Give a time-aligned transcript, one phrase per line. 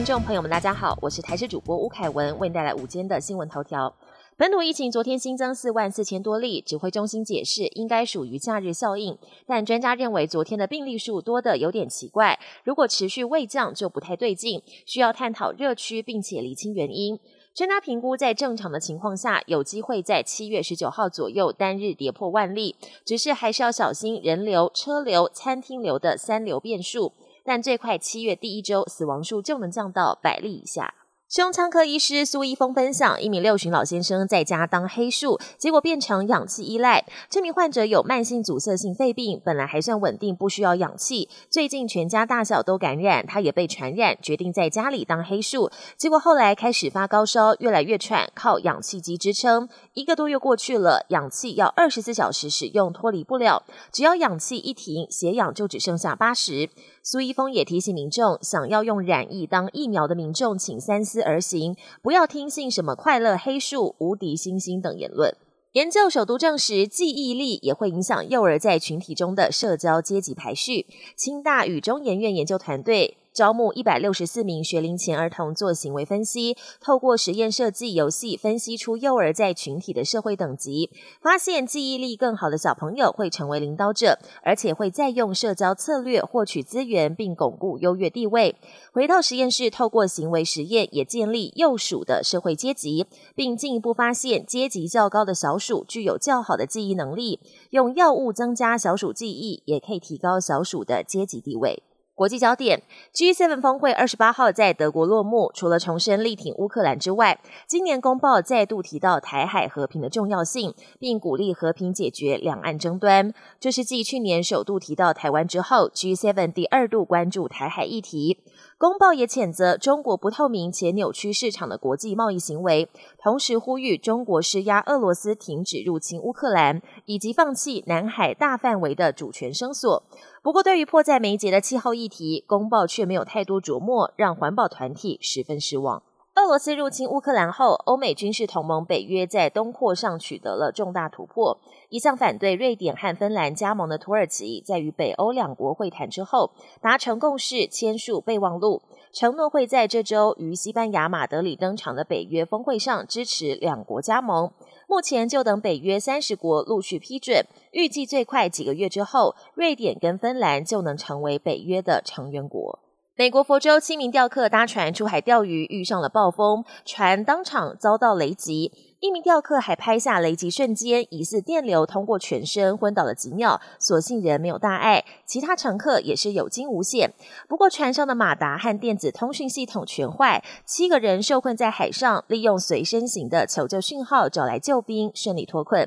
[0.00, 3.94] 听众朋友们，大家好，我是台视主播吴凯文，为您带来午间的新闻头条。
[4.34, 17.20] 本土疫情昨天新增四万四千多例，指挥中心解释应该属于假日效应，但专家认为昨天的病例数多的有点奇怪，如果持续未降就不太对劲，需要探讨热区并且厘清原因。
[17.54, 22.74] 专家评估在正常的情况下，有机会在七月十九号左右单日跌破万例，
[23.04, 27.12] 只是还是要小心人流、车流、餐厅流的三流变数。
[27.52, 30.94] 但最快七月第一周，死亡数就能降到百例以下。
[31.30, 37.06] 胸腔科医师苏一峰分享，一名六旬老先生在家当黑数，结果变成氧气依赖。
[37.28, 41.28] 这名患者有慢性阻塞性肺病，本来还算稳定，不需要氧气。
[41.48, 45.70] 最近全家大小都感染，他也被传染，决定在家里当黑数。
[45.96, 49.68] 结果后来开始发高烧，越来越喘，靠氧气机支撑。
[49.94, 53.62] 一个多月过去了，氧气要二十四小时使用，脱离不了。
[53.92, 56.70] 只要氧气一停，血氧就只剩下八十。
[57.04, 65.36] 苏一峰也提醒民众，想要用染疫当疫苗的民众，请三思而行，不要听信什么快乐黑树、无敌星星等言论。
[65.72, 70.86] 研究首都证实，记忆力也会影响幼儿在群体中的社交阶级排序。
[71.16, 73.18] 清大与中研院研究团队。
[73.32, 80.90] 招募一百六十四名学龄前儿童做行为分析，透过实验设计游戏分析出幼儿在群体的社会等级，
[81.22, 88.56] 发现记忆力更好的小朋友会成为领导者，而且会再用社交策略获取资源并巩固优越地位。
[88.92, 97.38] 回到实验室，透过行为实验也建立幼鼠的社会阶级，并进一步发现阶级较高的小鼠具有较好的记忆能力。
[97.70, 101.84] 用药物增加小鼠记忆，也可以提高小鼠的阶级地位。
[102.20, 102.82] 国际焦点
[103.14, 105.50] ：G7 峰会二十八号在德国落幕。
[105.54, 113.32] 除了重申力挺乌克兰之外，今年公报再度提到台海和平的重要性，并鼓励和平解决两岸争端。
[113.58, 118.36] 这是继去年首度提到台湾之后，G7 第二度关注台海议题。
[118.78, 122.88] 公报也谴责中国不透明且扭曲市场的国际贸易行为，
[123.22, 130.02] 同时呼吁中国施压俄罗斯停止入侵乌克兰，以及放弃南海大范围的主权声索。
[130.42, 136.02] 不过，对于迫在眉睫的气候议题，公报却没有太多琢磨，让环保团体十分失望。
[136.40, 141.58] 俄罗斯入侵乌克兰后，欧美军事同盟北约在东扩上取得了重大突破。
[141.90, 148.80] 一向反对瑞典和芬兰加盟的土耳其，在与北欧两国会谈之后达成共识，签署备忘录，
[149.12, 154.50] 承诺会在这周于西班牙马德里登场的北约峰会上支持两国加盟。
[154.88, 162.79] 目前就等北约三十国陆续批准，预计最快几个月之后，瑞典跟芬兰就能成为北约的成员国。
[163.20, 168.72] 美国佛州七名钓客搭船出海钓鱼，遇上了暴风，船当场遭到雷击。
[169.00, 175.04] 一名钓客还拍下雷击瞬间，疑似电流通过全身，昏倒了几秒，所幸人没有大碍。
[175.26, 177.12] 其他乘客也是有惊无险。
[177.46, 185.86] 不过船上的马达和电子通讯系统全坏，七个人受困在海上，利用随身型的求救讯号找来救兵，顺利脱困。